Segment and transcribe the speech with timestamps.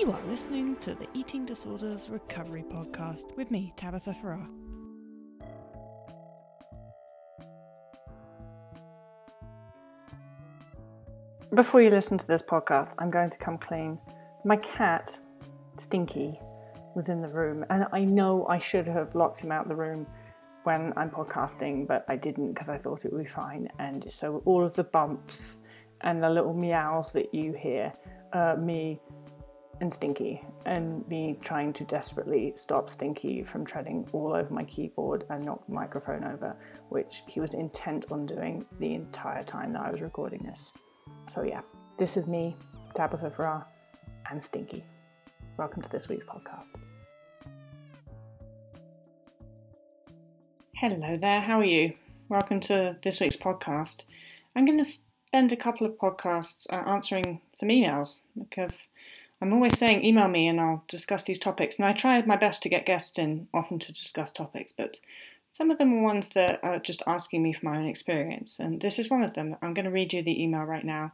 [0.00, 4.48] You are listening to the Eating Disorders Recovery Podcast with me, Tabitha Farrar.
[11.54, 13.98] Before you listen to this podcast, I'm going to come clean.
[14.42, 15.18] My cat,
[15.76, 16.40] Stinky,
[16.94, 20.06] was in the room, and I know I should have locked him out the room
[20.64, 23.68] when I'm podcasting, but I didn't because I thought it would be fine.
[23.78, 25.58] And so all of the bumps
[26.00, 27.92] and the little meows that you hear,
[28.32, 28.98] uh, me
[29.80, 35.24] and Stinky, and me trying to desperately stop Stinky from treading all over my keyboard
[35.30, 36.54] and knock the microphone over,
[36.90, 40.74] which he was intent on doing the entire time that I was recording this.
[41.32, 41.62] So, yeah,
[41.96, 42.56] this is me,
[42.94, 43.66] Tabitha Farrar,
[44.30, 44.84] and Stinky.
[45.56, 46.72] Welcome to this week's podcast.
[50.74, 51.94] Hello there, how are you?
[52.28, 54.04] Welcome to this week's podcast.
[54.54, 58.88] I'm going to spend a couple of podcasts uh, answering some emails because
[59.40, 61.78] I'm always saying email me and I'll discuss these topics.
[61.78, 65.00] And I try my best to get guests in often to discuss topics, but
[65.50, 68.58] some of them are ones that are just asking me for my own experience.
[68.58, 69.56] And this is one of them.
[69.62, 71.12] I'm going to read you the email right now.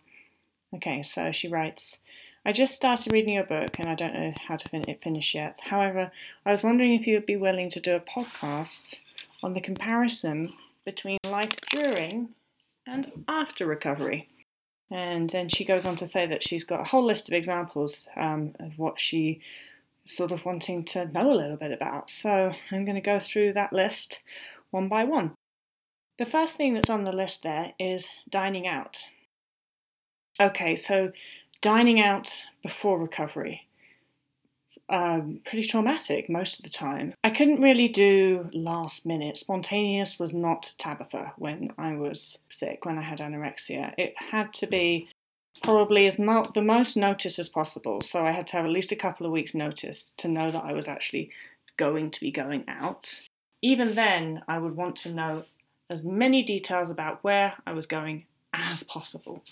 [0.75, 1.99] Okay, so she writes
[2.45, 5.59] I just started reading your book and I don't know how to fin- finish yet.
[5.65, 6.13] However,
[6.45, 8.97] I was wondering if you would be willing to do a podcast
[9.43, 10.53] on the comparison
[10.85, 12.31] between life during
[12.87, 14.29] and after recovery.
[14.91, 18.09] And then she goes on to say that she's got a whole list of examples
[18.17, 19.41] um, of what she
[20.05, 22.11] sort of wanting to know a little bit about.
[22.11, 24.20] So I'm going to go through that list
[24.70, 25.33] one by one.
[26.19, 28.98] The first thing that's on the list there is dining out.
[30.41, 31.12] Okay, so
[31.61, 33.66] dining out before recovery
[34.89, 37.15] um, pretty traumatic most of the time.
[37.25, 39.37] I couldn't really do last minute.
[39.37, 43.95] Spontaneous was not Tabitha when I was sick, when I had anorexia.
[43.98, 45.09] It had to be
[45.62, 48.01] probably as mo- the most notice as possible.
[48.01, 50.64] So I had to have at least a couple of weeks' notice to know that
[50.64, 51.31] I was actually
[51.77, 53.23] going to be going out.
[53.63, 55.45] Even then, I would want to know
[55.89, 59.42] as many details about where I was going as possible.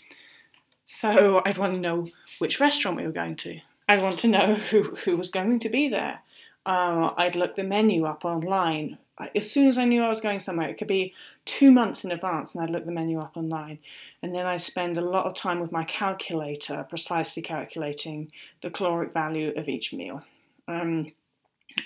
[0.84, 2.08] So I'd want to know
[2.38, 5.68] which restaurant we were going to, I want to know who, who was going to
[5.68, 6.20] be there.
[6.66, 8.98] Uh, I'd look the menu up online.
[9.36, 11.14] As soon as I knew I was going somewhere, it could be
[11.44, 13.78] two months in advance, and I'd look the menu up online.
[14.22, 19.12] And then I spend a lot of time with my calculator, precisely calculating the caloric
[19.12, 20.24] value of each meal.
[20.66, 21.12] Um,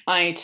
[0.06, 0.41] I'd,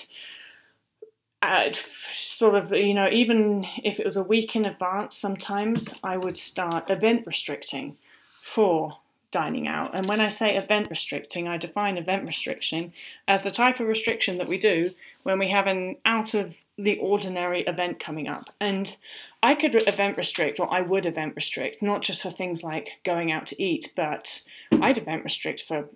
[1.41, 1.79] I'd
[2.13, 6.37] sort of, you know, even if it was a week in advance, sometimes I would
[6.37, 7.97] start event restricting
[8.43, 8.99] for
[9.35, 9.91] dining out.
[9.93, 12.93] And when I say event restricting, I define event restriction
[13.27, 14.93] as the type of restriction that we do
[15.25, 18.45] when we have an out of the ordinary event coming up.
[18.61, 18.97] And
[19.43, 23.33] I could event restrict, or I would event restrict, not just for things like going
[23.33, 24.41] out to eat, but
[24.71, 25.89] I'd event restrict for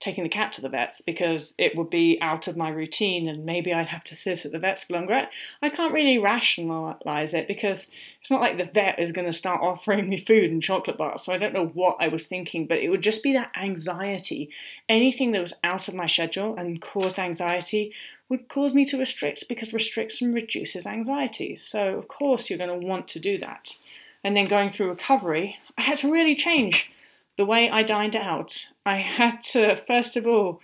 [0.00, 3.44] taking the cat to the vets because it would be out of my routine and
[3.44, 5.26] maybe I'd have to sit at the vets for longer.
[5.60, 9.60] I can't really rationalize it because it's not like the vet is going to start
[9.60, 12.78] offering me food and chocolate bars, so I don't know what I was thinking, but
[12.78, 14.50] it would just be that anxiety.
[14.88, 17.92] Anything that was out of my schedule and caused anxiety
[18.28, 21.56] would cause me to restrict because restriction reduces anxiety.
[21.56, 23.76] So, of course, you're going to want to do that.
[24.22, 26.90] And then going through recovery, I had to really change
[27.38, 30.60] the way I dined out, I had to, first of all,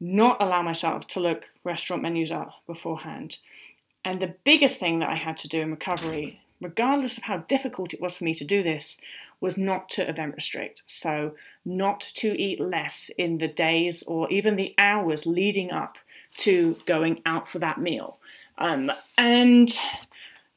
[0.00, 3.36] not allow myself to look restaurant menus up beforehand.
[4.04, 7.92] And the biggest thing that I had to do in recovery, regardless of how difficult
[7.92, 9.00] it was for me to do this,
[9.40, 10.82] was not to event restrict.
[10.86, 15.98] So, not to eat less in the days or even the hours leading up
[16.38, 18.16] to going out for that meal.
[18.56, 19.70] Um, and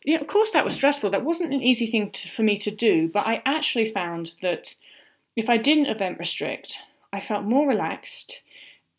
[0.04, 1.10] yeah, of course, that was stressful.
[1.10, 4.76] That wasn't an easy thing to, for me to do, but I actually found that
[5.38, 6.80] if I didn't event restrict,
[7.14, 8.42] I felt more relaxed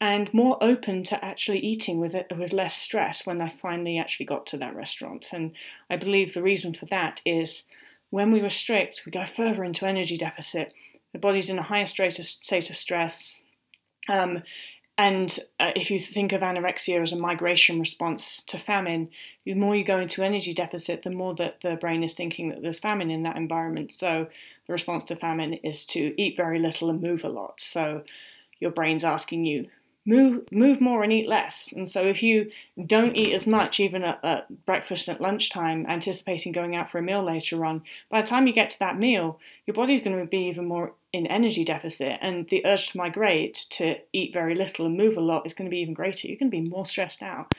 [0.01, 4.27] and more open to actually eating with it, with less stress when I finally actually
[4.27, 5.31] got to that restaurant.
[5.33, 5.51] And
[5.91, 7.65] I believe the reason for that is
[8.11, 10.73] when we restrict, we go further into energy deficit.
[11.13, 13.43] The body's in a higher state of, state of stress.
[14.09, 14.45] Um,
[14.97, 19.09] and uh, if you think of anorexia as a migration response to famine,
[19.45, 22.63] the more you go into energy deficit, the more that the brain is thinking that
[22.63, 23.93] there's famine in that environment.
[23.93, 24.29] So
[24.69, 27.61] the response to famine is to eat very little and move a lot.
[27.61, 28.05] So
[28.61, 29.69] your brain's asking you,
[30.07, 31.73] move move more and eat less.
[31.73, 32.51] And so if you
[32.87, 37.03] don't eat as much, even at, at, breakfast at lunchtime, anticipating going out for a
[37.03, 40.25] meal later on, by the time you get to that meal, your body's going to
[40.25, 44.87] be even more in energy deficit, and the urge to migrate to eat very little
[44.87, 46.29] and move a lot is going to be even greater.
[46.29, 47.55] You're going to be more stressed out.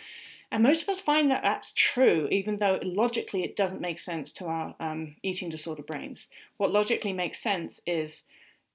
[0.52, 4.32] And most of us find that that's true, even though logically it doesn't make sense
[4.34, 6.28] to our um, eating disorder brains.
[6.58, 8.24] What logically makes sense is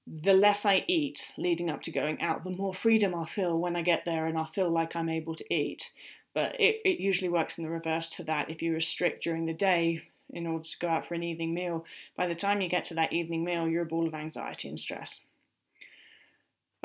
[0.07, 3.75] the less I eat leading up to going out, the more freedom I'll feel when
[3.75, 5.91] I get there and I'll feel like I'm able to eat.
[6.33, 8.49] But it, it usually works in the reverse to that.
[8.49, 11.85] If you restrict during the day in order to go out for an evening meal,
[12.15, 14.79] by the time you get to that evening meal, you're a ball of anxiety and
[14.79, 15.21] stress.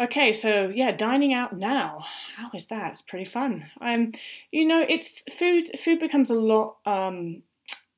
[0.01, 2.07] Okay, so yeah, dining out now.
[2.37, 2.93] How is that?
[2.93, 3.67] It's pretty fun.
[3.83, 4.13] Um,
[4.51, 5.79] you know, it's food.
[5.79, 7.43] Food becomes a lot um,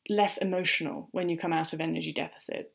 [0.08, 2.72] less emotional when you come out of energy deficit.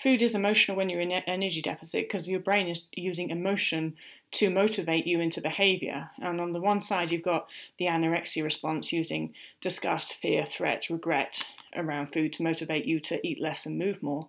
[0.00, 3.96] Food is emotional when you're in energy deficit because your brain is using emotion
[4.32, 6.10] to motivate you into behavior.
[6.22, 7.48] And on the one side, you've got
[7.80, 11.44] the anorexia response using disgust, fear, threat, regret
[11.74, 14.28] around food to motivate you to eat less and move more.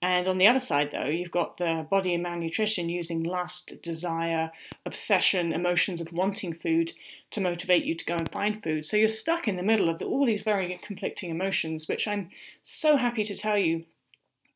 [0.00, 4.52] And on the other side, though, you've got the body and malnutrition using lust, desire,
[4.86, 6.92] obsession, emotions of wanting food
[7.32, 8.86] to motivate you to go and find food.
[8.86, 12.30] So you're stuck in the middle of the, all these very conflicting emotions, which I'm
[12.62, 13.84] so happy to tell you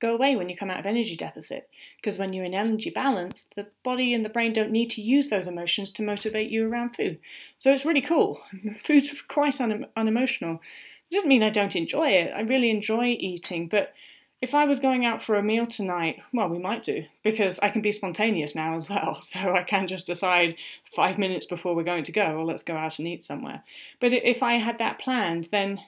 [0.01, 1.69] go away when you come out of energy deficit.
[1.97, 5.29] Because when you're in energy balance, the body and the brain don't need to use
[5.29, 7.19] those emotions to motivate you around food.
[7.59, 8.41] So it's really cool.
[8.85, 10.61] Food's quite un- unemotional.
[11.11, 12.33] It doesn't mean I don't enjoy it.
[12.35, 13.93] I really enjoy eating, but
[14.43, 17.71] if I was going out for a meal tonight, well, we might do, because I
[17.71, 19.21] can be spontaneous now as well.
[19.33, 20.57] So I can just decide
[20.95, 23.63] five minutes before we're going to go, well, let's go out and eat somewhere.
[24.01, 25.81] But if I had that planned, then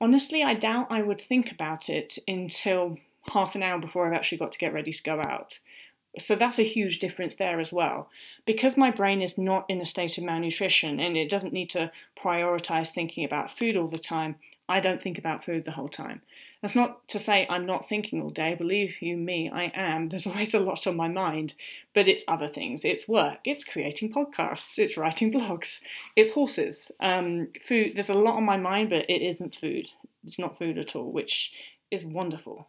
[0.00, 2.98] honestly, I doubt I would think about it until
[3.32, 5.58] half an hour before I've actually got to get ready to go out.
[6.18, 8.08] So that's a huge difference there as well.
[8.46, 11.90] Because my brain is not in a state of malnutrition and it doesn't need to
[12.16, 14.36] prioritize thinking about food all the time,
[14.68, 16.22] I don't think about food the whole time.
[16.62, 18.54] That's not to say I'm not thinking all day.
[18.54, 20.08] Believe you me, I am.
[20.08, 21.54] There's always a lot on my mind,
[21.94, 22.84] but it's other things.
[22.84, 23.40] It's work.
[23.44, 24.78] It's creating podcasts.
[24.78, 25.80] It's writing blogs.
[26.14, 26.90] It's horses.
[27.00, 27.92] Um, food.
[27.94, 29.88] There's a lot on my mind, but it isn't food.
[30.24, 31.52] It's not food at all, which
[31.90, 32.68] is wonderful.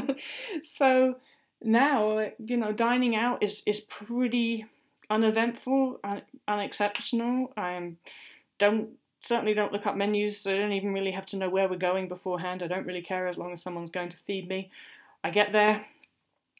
[0.62, 1.16] so
[1.62, 4.66] now, you know, dining out is is pretty
[5.10, 7.52] uneventful, un- unexceptional.
[7.56, 7.94] I
[8.58, 8.90] don't
[9.24, 10.46] certainly don't look up menus.
[10.46, 12.62] I don't even really have to know where we're going beforehand.
[12.62, 14.70] I don't really care as long as someone's going to feed me.
[15.22, 15.86] I get there,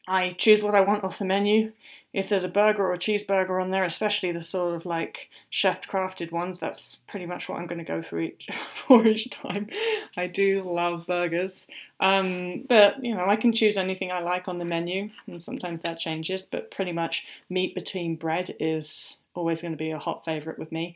[0.07, 1.71] I choose what I want off the menu.
[2.13, 5.85] If there's a burger or a cheeseburger on there, especially the sort of like chef
[5.87, 8.47] crafted ones, that's pretty much what I'm going to go for each
[8.87, 9.67] for each time.
[10.15, 11.67] I do love burgers,
[11.99, 15.81] um, but you know I can choose anything I like on the menu, and sometimes
[15.81, 16.45] that changes.
[16.45, 20.71] But pretty much meat between bread is always going to be a hot favorite with
[20.71, 20.95] me.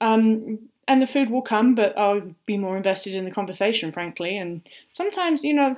[0.00, 4.38] Um, and the food will come, but I'll be more invested in the conversation, frankly.
[4.38, 5.76] And sometimes, you know,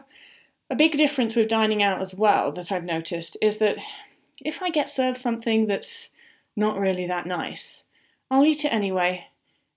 [0.71, 3.77] a big difference with dining out as well that I've noticed is that
[4.41, 6.11] if I get served something that's
[6.57, 7.83] not really that nice,
[8.31, 9.27] I'll eat it anyway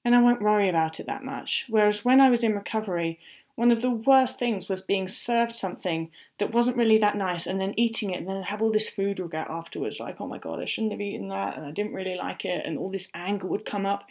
[0.06, 1.66] and I won't worry about it that much.
[1.68, 3.20] Whereas when I was in recovery,
[3.56, 7.60] one of the worst things was being served something that wasn't really that nice and
[7.60, 10.60] then eating it and then have all this food regret afterwards like, oh my god,
[10.60, 13.48] I shouldn't have eaten that and I didn't really like it and all this anger
[13.48, 14.06] would come up.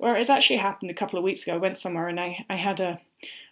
[0.00, 1.54] Where it's actually happened a couple of weeks ago.
[1.54, 3.00] I went somewhere and I, I had a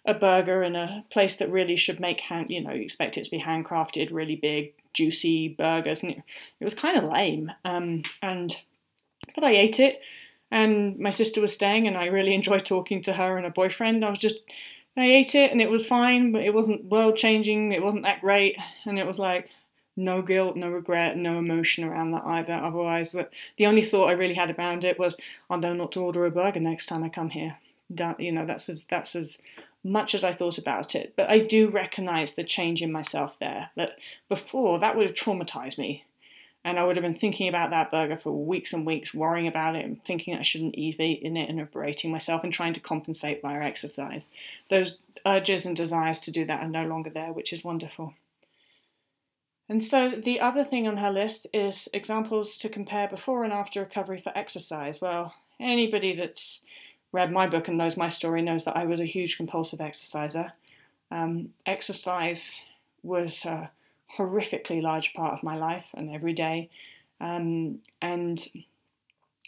[0.05, 3.25] a burger in a place that really should make hand you know you expect it
[3.25, 6.23] to be handcrafted really big juicy burgers and it,
[6.59, 7.51] it was kind of lame.
[7.65, 8.55] Um, and
[9.35, 10.01] but I ate it
[10.51, 14.03] and my sister was staying and I really enjoyed talking to her and her boyfriend.
[14.03, 14.39] I was just
[14.97, 18.21] I ate it and it was fine but it wasn't world changing it wasn't that
[18.21, 18.57] great.
[18.85, 19.49] And it was like
[19.99, 22.53] no guilt, no regret, no emotion around that either.
[22.53, 26.01] Otherwise, but the only thought I really had around it was, I know not to
[26.01, 27.57] order a burger next time I come here.
[27.89, 29.41] That, you know, that's as that's as
[29.83, 31.13] much as I thought about it.
[31.15, 33.71] But I do recognise the change in myself there.
[33.75, 33.97] That
[34.29, 36.05] before that would have traumatized me,
[36.63, 39.75] and I would have been thinking about that burger for weeks and weeks, worrying about
[39.75, 43.41] it and thinking I shouldn't eat in it and berating myself and trying to compensate
[43.41, 44.29] via exercise.
[44.69, 48.13] Those urges and desires to do that are no longer there, which is wonderful.
[49.69, 53.81] And so the other thing on her list is examples to compare before and after
[53.81, 54.99] recovery for exercise.
[54.99, 56.61] Well, anybody that's
[57.11, 60.53] read my book and knows my story knows that I was a huge compulsive exerciser.
[61.11, 62.61] Um, exercise
[63.03, 63.69] was a
[64.17, 66.69] horrifically large part of my life and every day.
[67.21, 68.47] Um, and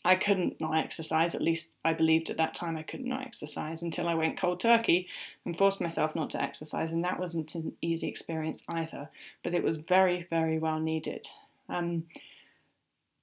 [0.03, 3.27] I couldn't not exercise, at least I believed at that time I could not not
[3.27, 5.07] exercise until I went cold turkey
[5.45, 9.09] and forced myself not to exercise, and that wasn't an easy experience either,
[9.43, 11.27] but it was very, very well needed.
[11.69, 12.05] Um,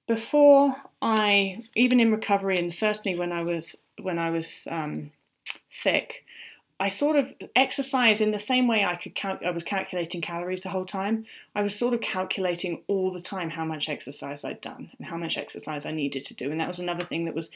[0.07, 5.11] before I, even in recovery, and certainly when I was when I was um,
[5.67, 6.25] sick,
[6.79, 9.43] I sort of exercise in the same way I could count.
[9.45, 11.25] I was calculating calories the whole time.
[11.53, 15.17] I was sort of calculating all the time how much exercise I'd done and how
[15.17, 17.51] much exercise I needed to do, and that was another thing that was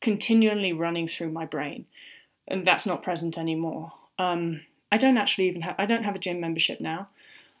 [0.00, 1.84] continually running through my brain,
[2.48, 3.92] and that's not present anymore.
[4.18, 5.74] Um, I don't actually even have.
[5.78, 7.08] I don't have a gym membership now.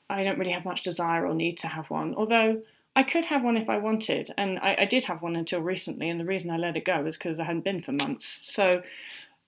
[0.08, 2.14] I don't really have much desire or need to have one.
[2.14, 2.62] Although
[2.96, 6.08] I could have one if I wanted, and I, I did have one until recently.
[6.08, 8.38] And the reason I let it go is because I hadn't been for months.
[8.42, 8.82] So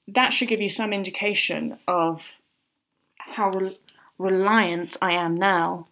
[0.09, 2.23] that should give you some indication of
[3.19, 3.79] how re-
[4.19, 5.89] reliant I am now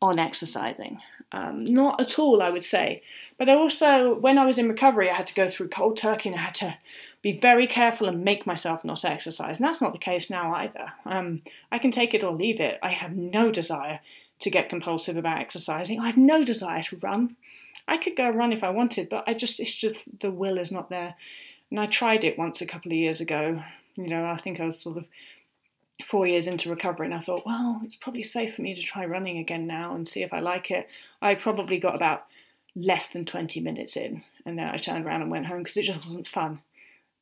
[0.00, 1.00] on exercising.
[1.32, 3.02] Um, not at all, I would say.
[3.38, 6.28] But I also, when I was in recovery, I had to go through cold turkey
[6.28, 6.76] and I had to
[7.22, 9.58] be very careful and make myself not exercise.
[9.58, 10.92] And that's not the case now either.
[11.04, 12.78] Um, I can take it or leave it.
[12.82, 14.00] I have no desire
[14.40, 16.00] to get compulsive about exercising.
[16.00, 17.36] I have no desire to run.
[17.86, 20.72] I could go run if I wanted, but I just, it's just the will is
[20.72, 21.14] not there.
[21.70, 23.62] And I tried it once a couple of years ago.
[23.96, 25.04] You know, I think I was sort of
[26.06, 29.04] four years into recovery and I thought, well, it's probably safe for me to try
[29.04, 30.88] running again now and see if I like it.
[31.20, 32.26] I probably got about
[32.74, 35.84] less than 20 minutes in and then I turned around and went home because it
[35.84, 36.60] just wasn't fun.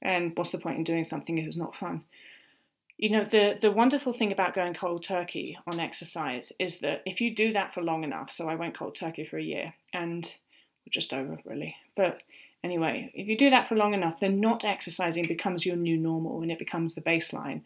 [0.00, 2.04] And what's the point in doing something if it's not fun?
[2.96, 7.20] You know, the, the wonderful thing about going cold turkey on exercise is that if
[7.20, 10.34] you do that for long enough, so I went cold turkey for a year and
[10.90, 12.22] just over really, but
[12.62, 16.42] anyway, if you do that for long enough, then not exercising becomes your new normal
[16.42, 17.62] and it becomes the baseline.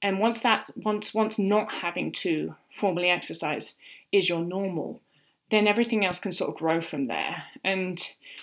[0.00, 3.74] And once that once once not having to formally exercise
[4.12, 5.00] is your normal
[5.50, 7.44] then everything else can sort of grow from there.
[7.64, 7.98] And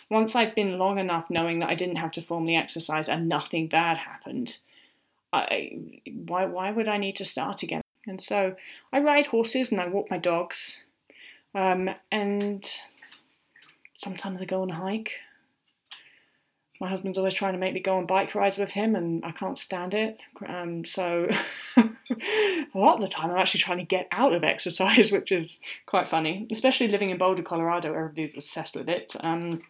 [0.10, 3.68] once i've been long enough knowing that i didn't have to formally exercise and nothing
[3.68, 4.58] bad happened
[5.34, 5.92] I,
[6.26, 7.82] why, why would i need to start again?
[8.08, 8.56] And so
[8.94, 10.84] i ride horses and i walk my dogs
[11.54, 12.70] um, and
[13.96, 15.14] sometimes i go on a hike
[16.80, 19.32] my husband's always trying to make me go on bike rides with him, and I
[19.32, 20.20] can't stand it.
[20.46, 21.30] Um, so
[21.78, 21.88] a
[22.74, 26.10] lot of the time, I'm actually trying to get out of exercise, which is quite
[26.10, 26.48] funny.
[26.52, 29.16] Especially living in Boulder, Colorado, everybody's obsessed with it.
[29.22, 29.62] Um,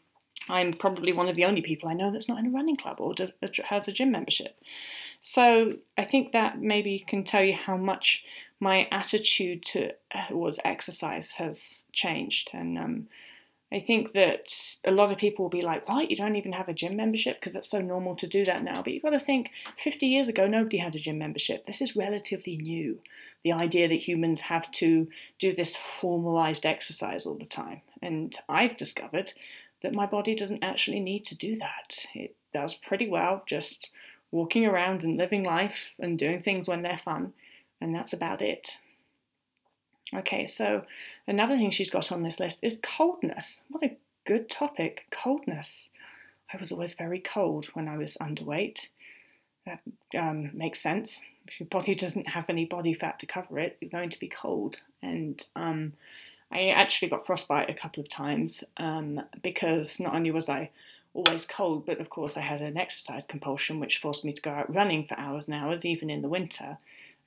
[0.49, 2.99] I'm probably one of the only people I know that's not in a running club
[2.99, 3.31] or does,
[3.65, 4.59] has a gym membership.
[5.21, 8.23] So I think that maybe can tell you how much
[8.59, 9.91] my attitude to
[10.27, 13.07] towards exercise has changed, and um,
[13.75, 16.09] I think that a lot of people will be like, "What?
[16.09, 18.81] You don't even have a gym membership?" Because that's so normal to do that now.
[18.81, 21.65] But you've got to think, 50 years ago, nobody had a gym membership.
[21.65, 23.01] This is relatively new.
[23.43, 27.81] The idea that humans have to do this formalized exercise all the time.
[28.01, 29.33] And I've discovered
[29.81, 32.05] that my body doesn't actually need to do that.
[32.13, 33.89] It does pretty well just
[34.31, 37.33] walking around and living life and doing things when they're fun.
[37.81, 38.77] And that's about it.
[40.13, 40.85] Okay, so
[41.27, 43.61] another thing she's got on this list is coldness.
[43.69, 45.89] What a good topic, coldness.
[46.53, 48.87] I was always very cold when I was underweight.
[49.65, 49.81] That
[50.17, 51.23] um, makes sense.
[51.47, 54.27] If your body doesn't have any body fat to cover it, you're going to be
[54.27, 54.77] cold.
[55.01, 55.93] And um,
[56.51, 60.69] I actually got frostbite a couple of times um, because not only was I
[61.13, 64.51] always cold, but of course I had an exercise compulsion which forced me to go
[64.51, 66.77] out running for hours and hours, even in the winter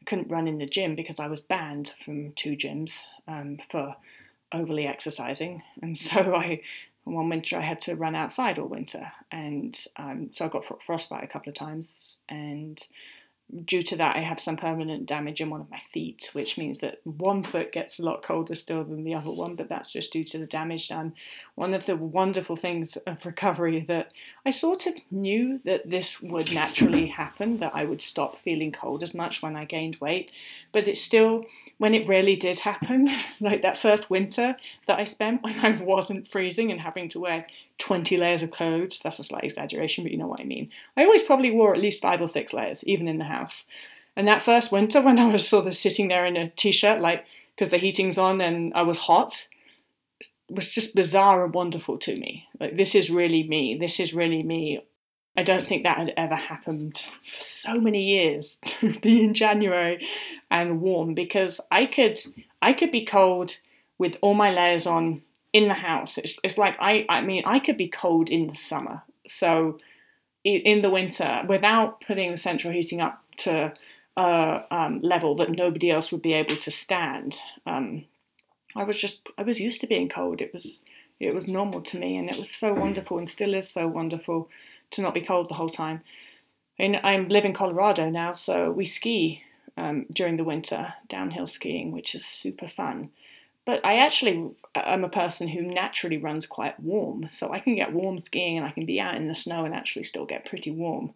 [0.06, 3.96] couldn't run in the gym because I was banned from two gyms um, for
[4.52, 6.62] overly exercising, and so I
[7.04, 11.24] one winter I had to run outside all winter, and um, so I got frostbite
[11.24, 12.82] a couple of times, and
[13.64, 16.80] due to that, I have some permanent damage in one of my feet, which means
[16.80, 20.12] that one foot gets a lot colder still than the other one, but that's just
[20.12, 21.14] due to the damage done.
[21.54, 24.12] One of the wonderful things of recovery that
[24.48, 29.02] I sort of knew that this would naturally happen, that I would stop feeling cold
[29.02, 30.30] as much when I gained weight,
[30.72, 31.44] but it still,
[31.76, 36.28] when it really did happen, like that first winter that I spent when I wasn't
[36.28, 39.00] freezing and having to wear 20 layers of clothes.
[39.00, 40.70] That's a slight exaggeration, but you know what I mean.
[40.96, 43.66] I always probably wore at least five or six layers, even in the house.
[44.16, 47.02] And that first winter, when I was sort of sitting there in a t shirt,
[47.02, 49.46] like because the heating's on and I was hot,
[50.50, 52.46] was just bizarre and wonderful to me.
[52.58, 53.76] Like, this is really me.
[53.78, 54.82] This is really me.
[55.36, 60.06] I don't think that had ever happened for so many years to be in January
[60.50, 62.18] and warm because I could
[62.60, 63.56] I could be cold
[63.98, 65.22] with all my layers on
[65.52, 66.18] in the house.
[66.18, 69.02] It's, it's like I, I mean, I could be cold in the summer.
[69.26, 69.78] So
[70.44, 73.72] in the winter, without putting the central heating up to
[74.16, 78.04] a um, level that nobody else would be able to stand, um,
[78.76, 80.40] I was just I was used to being cold.
[80.40, 80.82] It was
[81.20, 84.48] it was normal to me, and it was so wonderful, and still is so wonderful
[84.92, 86.02] to not be cold the whole time.
[86.78, 89.42] And I live in Colorado now, so we ski
[89.76, 93.10] um, during the winter, downhill skiing, which is super fun.
[93.64, 97.92] But I actually am a person who naturally runs quite warm, so I can get
[97.92, 100.70] warm skiing and I can be out in the snow and actually still get pretty
[100.70, 101.12] warm.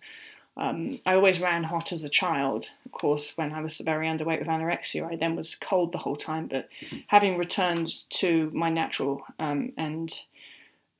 [0.56, 2.70] Um, I always ran hot as a child.
[2.84, 6.16] Of course, when I was very underweight with anorexia, I then was cold the whole
[6.16, 6.46] time.
[6.46, 6.68] But
[7.06, 10.12] having returned to my natural um, and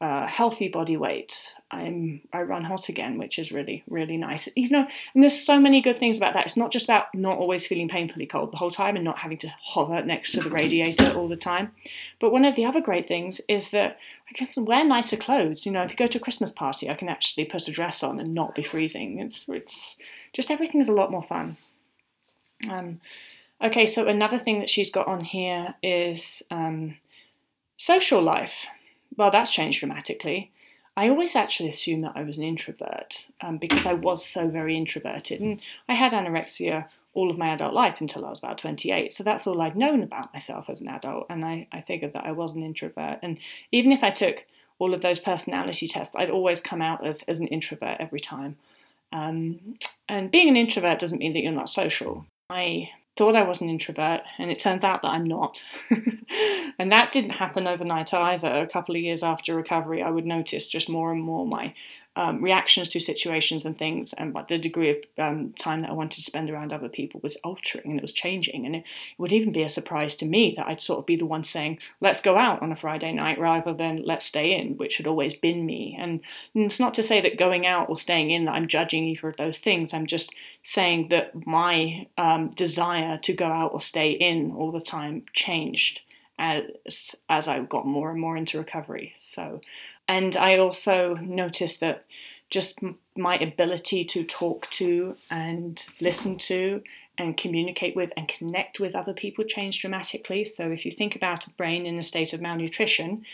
[0.02, 1.54] uh, healthy body weight.
[1.70, 4.48] I'm I run hot again, which is really really nice.
[4.56, 6.44] You know, and there's so many good things about that.
[6.44, 9.38] It's not just about not always feeling painfully cold the whole time and not having
[9.38, 11.70] to hover next to the radiator all the time.
[12.20, 15.64] But one of the other great things is that I can wear nicer clothes.
[15.64, 18.02] You know, if you go to a Christmas party, I can actually put a dress
[18.02, 19.20] on and not be freezing.
[19.20, 19.96] It's it's
[20.32, 21.56] just everything is a lot more fun.
[22.68, 23.00] Um,
[23.62, 26.96] okay, so another thing that she's got on here is um,
[27.76, 28.66] social life
[29.16, 30.50] well, that's changed dramatically.
[30.96, 34.76] I always actually assumed that I was an introvert um, because I was so very
[34.76, 35.40] introverted.
[35.40, 39.12] And I had anorexia all of my adult life until I was about 28.
[39.12, 41.26] So that's all I'd known about myself as an adult.
[41.30, 43.18] And I, I figured that I was an introvert.
[43.22, 43.38] And
[43.70, 44.44] even if I took
[44.78, 48.56] all of those personality tests, I'd always come out as, as an introvert every time.
[49.12, 49.76] Um,
[50.08, 52.26] and being an introvert doesn't mean that you're not social.
[52.50, 55.64] I thought I was an introvert, and it turns out that I'm not.
[56.78, 58.48] and that didn't happen overnight either.
[58.48, 61.74] A couple of years after recovery, I would notice just more and more my
[62.14, 66.16] um, reactions to situations and things, and the degree of um, time that I wanted
[66.16, 68.66] to spend around other people was altering and it was changing.
[68.66, 68.84] And it, it,
[69.18, 71.78] would even be a surprise to me that I'd sort of be the one saying,
[72.02, 75.34] let's go out on a Friday night rather than let's stay in, which had always
[75.34, 75.96] been me.
[75.98, 76.20] And,
[76.54, 79.36] it's not to say that going out or staying in that I'm judging either of
[79.36, 79.94] those things.
[79.94, 84.80] I'm just saying that my um, desire to go out or stay in all the
[84.80, 86.00] time changed
[86.38, 89.14] as as I got more and more into recovery.
[89.18, 89.60] So
[90.12, 92.04] and I also noticed that
[92.50, 92.80] just
[93.16, 96.82] my ability to talk to and listen to
[97.16, 100.44] and communicate with and connect with other people changed dramatically.
[100.44, 103.24] So if you think about a brain in a state of malnutrition,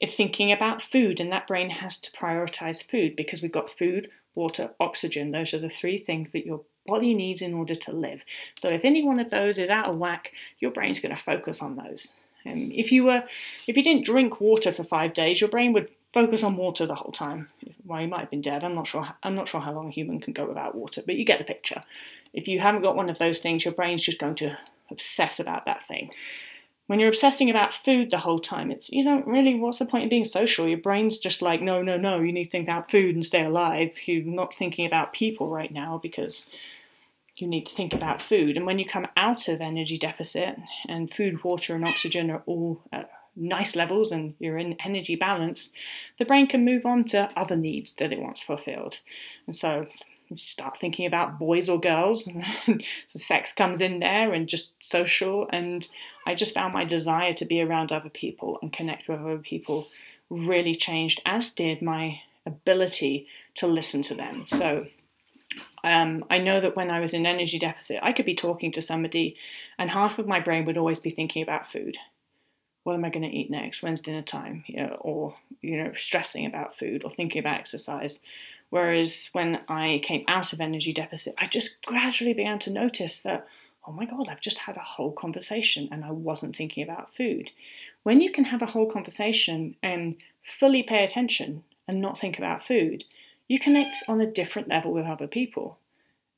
[0.00, 4.08] it's thinking about food, and that brain has to prioritize food because we've got food,
[4.34, 5.30] water, oxygen.
[5.30, 8.22] Those are the three things that your body needs in order to live.
[8.56, 11.62] So if any one of those is out of whack, your brain's going to focus
[11.62, 12.12] on those.
[12.44, 13.24] And if you were,
[13.66, 16.94] if you didn't drink water for five days, your brain would focus on water the
[16.94, 17.48] whole time.
[17.84, 18.64] Well, you might have been dead.
[18.64, 19.08] I'm not sure.
[19.22, 21.44] I'm not sure how long a human can go without water, but you get the
[21.44, 21.82] picture.
[22.32, 24.58] If you haven't got one of those things, your brain's just going to
[24.90, 26.10] obsess about that thing.
[26.86, 29.54] When you're obsessing about food the whole time, it's you don't really.
[29.56, 30.68] What's the point of being social?
[30.68, 32.20] Your brain's just like, no, no, no.
[32.20, 33.92] You need to think about food and stay alive.
[34.06, 36.48] You're not thinking about people right now because
[37.34, 38.56] you need to think about food.
[38.56, 40.56] And when you come out of energy deficit
[40.88, 45.70] and food, water, and oxygen are all at nice levels and you're in energy balance,
[46.18, 49.00] the brain can move on to other needs that it wants fulfilled.
[49.46, 49.86] And so
[50.34, 52.24] start thinking about boys or girls,
[52.66, 55.48] so sex comes in there and just social.
[55.52, 55.88] And
[56.26, 59.88] I just found my desire to be around other people and connect with other people
[60.28, 64.46] really changed, as did my ability to listen to them.
[64.46, 64.86] So
[65.84, 68.82] um, I know that when I was in energy deficit, I could be talking to
[68.82, 69.36] somebody,
[69.78, 71.98] and half of my brain would always be thinking about food
[72.86, 73.82] what am I going to eat next?
[73.82, 74.62] When's dinner time?
[74.68, 78.22] You know, or you know, stressing about food or thinking about exercise.
[78.70, 83.48] Whereas when I came out of energy deficit, I just gradually began to notice that,
[83.88, 87.50] oh my God, I've just had a whole conversation and I wasn't thinking about food.
[88.04, 92.64] When you can have a whole conversation and fully pay attention and not think about
[92.64, 93.02] food,
[93.48, 95.78] you connect on a different level with other people.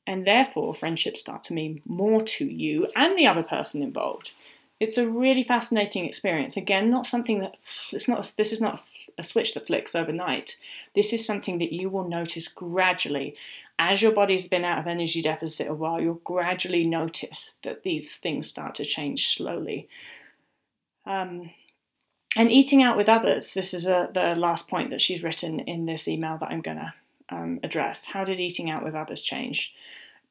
[0.07, 4.31] And therefore, friendships start to mean more to you and the other person involved
[4.79, 6.55] it's a really fascinating experience.
[6.55, 7.55] Again, not something that
[7.91, 8.33] it's not.
[8.37, 8.83] This is not
[9.17, 10.57] a switch that flicks overnight.
[10.95, 13.35] This is something that you will notice gradually
[13.77, 16.01] as your body's been out of energy deficit a while.
[16.01, 19.87] You'll gradually notice that these things start to change slowly.
[21.05, 21.51] Um,
[22.35, 23.53] and eating out with others.
[23.53, 26.77] This is a, the last point that she's written in this email that I'm going
[26.77, 26.93] to
[27.29, 28.05] um, address.
[28.05, 29.73] How did eating out with others change?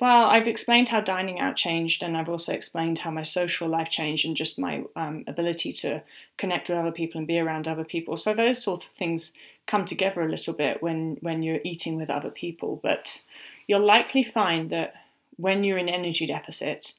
[0.00, 3.90] Well, I've explained how dining out changed, and I've also explained how my social life
[3.90, 6.02] changed and just my um, ability to
[6.36, 8.16] connect with other people and be around other people.
[8.16, 9.32] So those sort of things
[9.66, 12.78] come together a little bit when when you're eating with other people.
[12.80, 13.22] But
[13.66, 14.94] you'll likely find that
[15.36, 16.94] when you're in energy deficit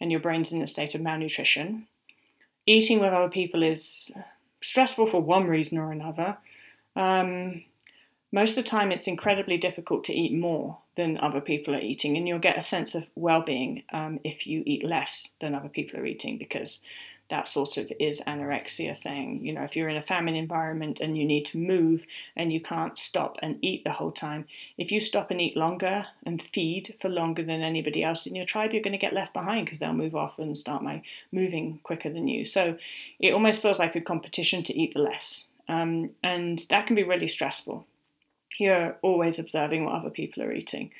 [0.00, 1.88] and your brain's in a state of malnutrition,
[2.66, 4.12] eating with other people is
[4.60, 6.36] stressful for one reason or another.
[6.94, 7.64] Um,
[8.30, 12.16] most of the time it's incredibly difficult to eat more than other people are eating,
[12.16, 15.68] and you'll get a sense of well being um, if you eat less than other
[15.68, 16.82] people are eating because
[17.30, 21.16] that sort of is anorexia saying, you know, if you're in a famine environment and
[21.16, 22.04] you need to move
[22.36, 26.06] and you can't stop and eat the whole time, if you stop and eat longer
[26.26, 29.32] and feed for longer than anybody else in your tribe, you're going to get left
[29.32, 31.02] behind because they'll move off and start my
[31.32, 32.44] moving quicker than you.
[32.44, 32.76] So
[33.18, 35.46] it almost feels like a competition to eat the less.
[35.66, 37.86] Um, and that can be really stressful
[38.58, 40.90] you're always observing what other people are eating.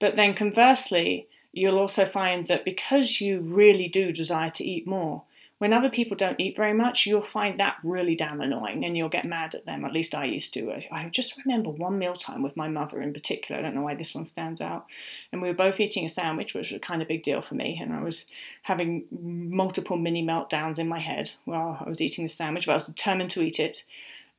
[0.00, 5.22] But then conversely, you'll also find that because you really do desire to eat more,
[5.62, 9.08] when other people don't eat very much, you'll find that really damn annoying and you'll
[9.08, 9.84] get mad at them.
[9.84, 10.72] At least I used to.
[10.90, 13.60] I just remember one mealtime with my mother in particular.
[13.60, 14.86] I don't know why this one stands out.
[15.30, 17.54] And we were both eating a sandwich, which was a kind of big deal for
[17.54, 17.78] me.
[17.80, 18.26] And I was
[18.62, 22.74] having multiple mini meltdowns in my head while I was eating the sandwich, but I
[22.74, 23.84] was determined to eat it.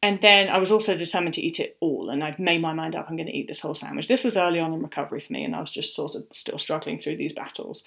[0.04, 2.94] And then I was also determined to eat it all, and I'd made my mind
[2.94, 4.10] up I'm going to eat this whole sandwich.
[4.10, 6.60] This was early on in recovery for me, and I was just sort of still
[6.60, 7.86] struggling through these battles.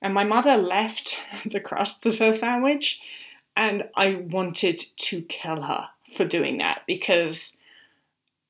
[0.00, 3.00] And my mother left the crusts of her sandwich,
[3.56, 7.56] and I wanted to kill her for doing that because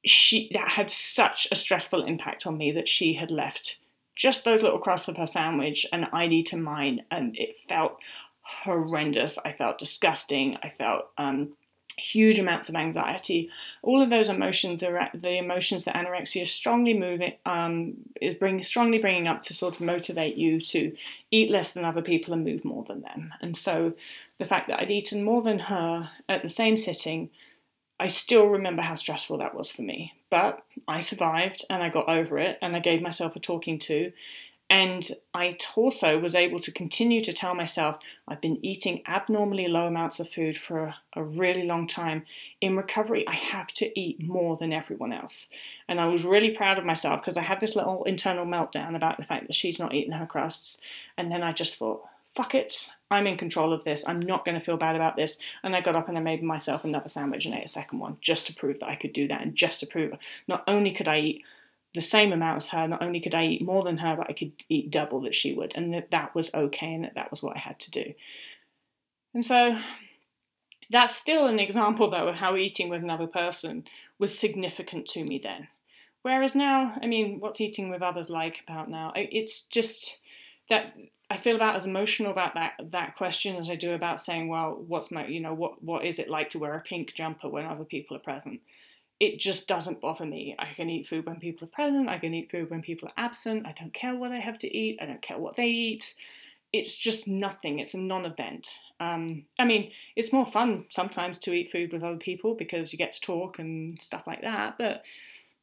[0.04, 3.78] she that had such a stressful impact on me that she had left
[4.16, 7.96] just those little crusts of her sandwich and I'd eaten mine, and it felt
[8.42, 9.38] horrendous.
[9.46, 10.58] I felt disgusting.
[10.62, 11.54] I felt um,
[11.96, 13.50] huge amounts of anxiety.
[13.82, 18.62] All of those emotions are the emotions that anorexia is strongly moving um, is bring
[18.62, 20.96] strongly bringing up to sort of motivate you to
[21.30, 23.34] eat less than other people and move more than them.
[23.40, 23.94] And so
[24.38, 27.30] the fact that I'd eaten more than her at the same sitting,
[27.98, 30.14] I still remember how stressful that was for me.
[30.30, 34.12] But I survived and I got over it and I gave myself a talking to
[34.70, 39.86] and I also was able to continue to tell myself I've been eating abnormally low
[39.86, 42.26] amounts of food for a, a, really long time.
[42.60, 45.48] In recovery, I have to eat more than everyone else.
[45.88, 49.16] And I was really proud of myself because I had this little internal meltdown about
[49.16, 50.82] the fact that she's not eating her crusts.
[51.16, 52.02] And then I just thought,
[52.34, 54.04] fuck it, I'm in control of this.
[54.06, 55.40] I'm not going to feel bad about this.
[55.62, 58.18] And I got up and I made myself another sandwich and ate a second one
[58.20, 60.12] just to prove that I could do that and just to prove
[60.46, 61.44] not only could I eat
[61.94, 62.86] the same amount as her.
[62.86, 65.54] Not only could I eat more than her, but I could eat double that she
[65.54, 68.14] would, and that that was okay, and that that was what I had to do.
[69.34, 69.78] And so
[70.90, 73.84] that's still an example, though, of how eating with another person
[74.18, 75.68] was significant to me then.
[76.22, 79.12] Whereas now, I mean, what's eating with others like about now?
[79.14, 80.18] It's just
[80.68, 80.94] that
[81.30, 84.82] I feel about as emotional about that that question as I do about saying, well,
[84.86, 87.66] what's my, you know, what what is it like to wear a pink jumper when
[87.66, 88.60] other people are present?
[89.20, 90.54] It just doesn't bother me.
[90.58, 93.24] I can eat food when people are present, I can eat food when people are
[93.24, 93.66] absent.
[93.66, 96.14] I don't care what I have to eat, I don't care what they eat.
[96.72, 98.78] It's just nothing, it's a non event.
[99.00, 102.98] Um, I mean, it's more fun sometimes to eat food with other people because you
[102.98, 105.02] get to talk and stuff like that, but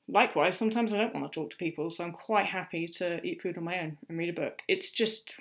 [0.07, 3.41] likewise, sometimes I don't want to talk to people, so I'm quite happy to eat
[3.41, 4.61] food on my own and read a book.
[4.67, 5.33] It's just,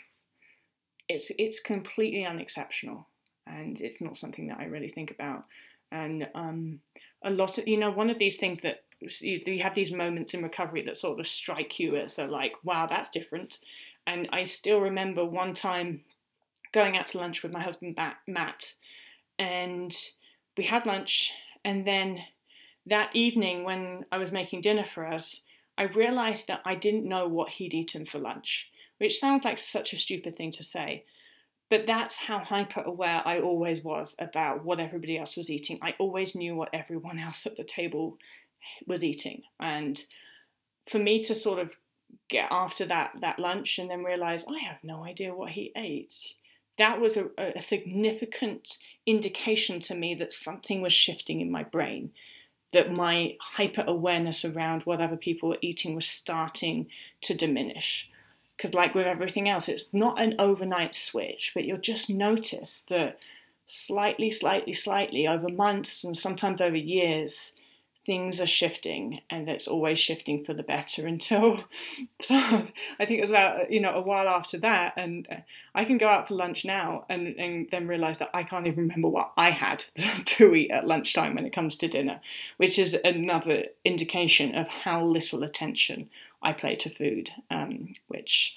[1.09, 3.09] it's, it's completely unexceptional
[3.46, 5.44] and it's not something that I really think about.
[5.92, 6.81] And um,
[7.25, 10.43] a lot of you know one of these things that you, have these moments in
[10.43, 13.59] recovery that sort of strike you as a like wow that's different.
[14.07, 16.03] And i still remember one time
[16.73, 18.75] going out to lunch with my husband matt
[19.39, 19.97] and
[20.57, 21.33] we had lunch
[21.65, 22.21] and then
[22.87, 25.41] that evening when i was making dinner for us
[25.79, 29.93] i realized that i didn't know what he'd eaten for lunch which sounds like such
[29.93, 31.05] a stupid thing to say
[31.70, 35.79] but that's how hyper aware I always was about what everybody else was eating.
[35.83, 38.18] I always knew what everyone else at the table
[38.87, 39.42] was eating.
[39.59, 40.03] And
[40.88, 41.72] for me to sort of
[42.29, 46.35] get after that that lunch and then realize I have no idea what he ate.
[46.77, 52.11] That was a, a significant indication to me that something was shifting in my brain,
[52.72, 56.88] that my hyper awareness around what other people were eating was starting
[57.22, 58.09] to diminish
[58.57, 63.19] because like with everything else it's not an overnight switch but you'll just notice that
[63.67, 67.53] slightly slightly slightly over months and sometimes over years
[68.07, 71.64] things are shifting and it's always shifting for the better until
[72.21, 75.37] so i think it was about you know a while after that and uh,
[75.75, 78.85] i can go out for lunch now and, and then realize that i can't even
[78.85, 79.85] remember what i had
[80.25, 82.21] to eat at lunchtime when it comes to dinner
[82.59, 86.09] which is another indication of how little attention
[86.45, 88.57] I play to food, um, which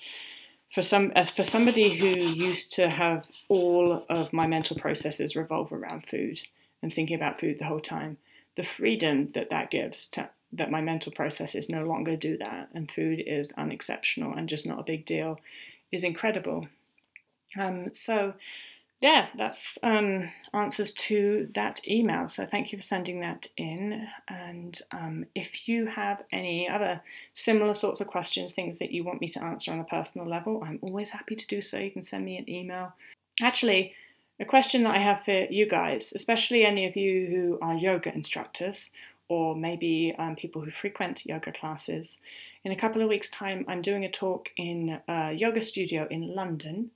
[0.74, 5.72] for some as for somebody who used to have all of my mental processes revolve
[5.72, 6.42] around food
[6.82, 8.18] and thinking about food the whole time,
[8.56, 12.92] the freedom that that gives to that my mental processes no longer do that and
[12.92, 15.40] food is unexceptional and just not a big deal
[15.92, 16.68] is incredible.
[17.58, 18.34] Um, so
[19.00, 22.28] yeah, that's um, answers to that email.
[22.28, 24.08] So thank you for sending that in.
[24.28, 27.02] And um, if you have any other
[27.36, 30.64] similar sorts of questions, things that you want me to answer on a personal level,
[30.66, 31.78] I'm always happy to do so.
[31.78, 32.94] You can send me an email.
[33.40, 33.94] Actually,
[34.40, 38.14] a question that I have for you guys, especially any of you who are yoga
[38.14, 38.90] instructors
[39.30, 42.20] or maybe um, people who frequent yoga classes,
[42.64, 46.28] in a couple of weeks' time, I'm doing a talk in a yoga studio in
[46.34, 46.92] London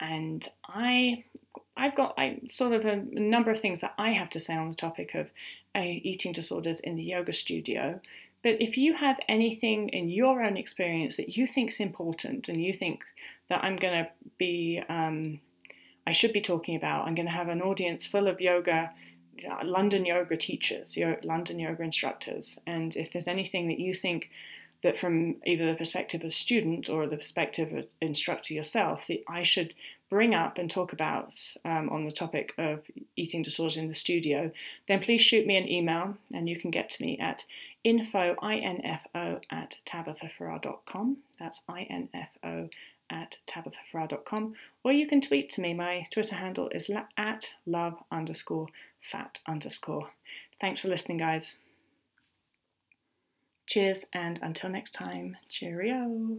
[0.00, 1.24] and I
[1.76, 4.68] I've got I, sort of a, number of things that I have to say on
[4.68, 5.30] the topic of
[5.74, 8.00] uh, eating disorders in the yoga studio.
[8.42, 12.62] But if you have anything in your own experience that you think is important and
[12.62, 13.02] you think
[13.48, 15.40] that I'm going to be um,
[16.06, 17.06] I should be talking about.
[17.06, 18.92] I'm going to have an audience full of yoga,
[19.48, 22.58] uh, London yoga teachers, London yoga instructors.
[22.66, 24.30] And if there's anything that you think
[24.84, 29.42] that from either the perspective of student or the perspective of instructor yourself, that I
[29.42, 29.74] should
[30.10, 32.82] bring up and talk about um, on the topic of
[33.16, 34.52] eating disorders in the studio,
[34.86, 37.42] then please shoot me an email and you can get to me at
[37.82, 41.16] info, info at tabithafarrar.com.
[41.40, 42.68] That's info
[43.10, 44.54] at tabithafarrar.com.
[44.84, 45.72] Or you can tweet to me.
[45.72, 48.68] My Twitter handle is at love underscore
[49.00, 50.10] fat underscore.
[50.60, 51.63] Thanks for listening, guys.
[53.66, 56.38] Cheers, and until next time, cheerio.